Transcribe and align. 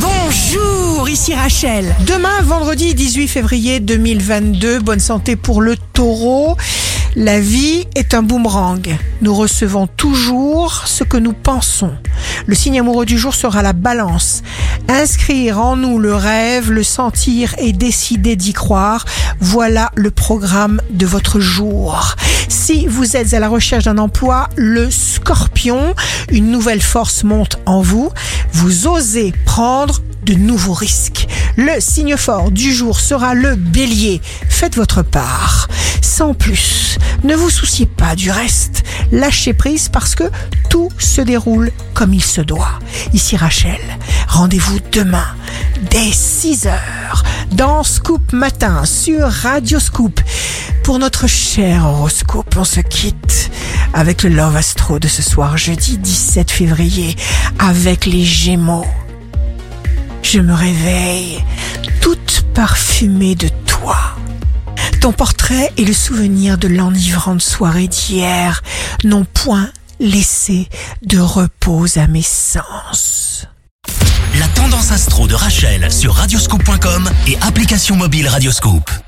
Bonjour, 0.00 1.08
ici 1.08 1.34
Rachel. 1.34 1.94
Demain, 2.06 2.42
vendredi 2.42 2.94
18 2.94 3.26
février 3.26 3.80
2022, 3.80 4.78
bonne 4.78 5.00
santé 5.00 5.34
pour 5.34 5.60
le 5.60 5.76
taureau. 5.92 6.56
La 7.16 7.40
vie 7.40 7.86
est 7.96 8.14
un 8.14 8.22
boomerang. 8.22 8.96
Nous 9.22 9.34
recevons 9.34 9.88
toujours 9.88 10.86
ce 10.86 11.02
que 11.02 11.16
nous 11.16 11.32
pensons. 11.32 11.94
Le 12.46 12.54
signe 12.54 12.78
amoureux 12.78 13.06
du 13.06 13.18
jour 13.18 13.34
sera 13.34 13.62
la 13.62 13.72
balance. 13.72 14.42
Inscrire 14.88 15.60
en 15.60 15.76
nous 15.76 15.98
le 15.98 16.14
rêve, 16.14 16.70
le 16.70 16.82
sentir 16.82 17.54
et 17.58 17.72
décider 17.72 18.36
d'y 18.36 18.52
croire, 18.52 19.04
voilà 19.40 19.90
le 19.96 20.10
programme 20.10 20.80
de 20.90 21.06
votre 21.06 21.40
jour. 21.40 22.14
Si 22.68 22.86
vous 22.86 23.16
êtes 23.16 23.32
à 23.32 23.40
la 23.40 23.48
recherche 23.48 23.84
d'un 23.84 23.96
emploi, 23.96 24.50
le 24.54 24.90
scorpion, 24.90 25.94
une 26.30 26.50
nouvelle 26.50 26.82
force 26.82 27.24
monte 27.24 27.58
en 27.64 27.80
vous. 27.80 28.10
Vous 28.52 28.86
osez 28.86 29.32
prendre 29.46 30.02
de 30.24 30.34
nouveaux 30.34 30.74
risques. 30.74 31.28
Le 31.56 31.80
signe 31.80 32.18
fort 32.18 32.50
du 32.50 32.74
jour 32.74 33.00
sera 33.00 33.32
le 33.32 33.54
bélier. 33.54 34.20
Faites 34.50 34.76
votre 34.76 35.00
part. 35.00 35.68
Sans 36.02 36.34
plus, 36.34 36.98
ne 37.24 37.34
vous 37.34 37.48
souciez 37.48 37.86
pas 37.86 38.14
du 38.14 38.30
reste. 38.30 38.82
Lâchez 39.12 39.54
prise 39.54 39.88
parce 39.88 40.14
que 40.14 40.24
tout 40.68 40.90
se 40.98 41.22
déroule 41.22 41.72
comme 41.94 42.12
il 42.12 42.22
se 42.22 42.42
doit. 42.42 42.80
Ici 43.14 43.38
Rachel, 43.38 43.80
rendez-vous 44.28 44.78
demain 44.92 45.28
dès 45.90 46.12
6 46.12 46.66
heures 46.66 47.24
dans 47.52 47.82
Scoop 47.82 48.32
Matin 48.32 48.84
sur 48.84 49.28
Radio 49.28 49.78
Scoop. 49.80 50.20
Pour 50.82 50.98
notre 50.98 51.26
cher 51.26 51.84
horoscope, 51.86 52.54
on 52.56 52.64
se 52.64 52.80
quitte 52.80 53.50
avec 53.92 54.22
le 54.22 54.30
Love 54.30 54.56
Astro 54.56 54.98
de 54.98 55.08
ce 55.08 55.22
soir, 55.22 55.56
jeudi 55.56 55.98
17 55.98 56.50
février, 56.50 57.16
avec 57.58 58.06
les 58.06 58.24
Gémeaux. 58.24 58.86
Je 60.22 60.40
me 60.40 60.54
réveille 60.54 61.42
toute 62.00 62.44
parfumée 62.54 63.34
de 63.34 63.48
toi. 63.66 63.98
Ton 65.00 65.12
portrait 65.12 65.72
et 65.76 65.84
le 65.84 65.92
souvenir 65.92 66.58
de 66.58 66.68
l'enivrante 66.68 67.42
soirée 67.42 67.88
d'hier 67.88 68.62
n'ont 69.04 69.24
point 69.24 69.70
laissé 70.00 70.68
de 71.02 71.18
repos 71.18 71.86
à 71.96 72.06
mes 72.06 72.22
sens. 72.22 73.27
Astro 74.90 75.26
de 75.26 75.34
Rachel 75.34 75.92
sur 75.92 76.14
radioscope.com 76.14 77.10
et 77.26 77.36
application 77.42 77.96
mobile 77.96 78.28
Radioscope. 78.28 79.07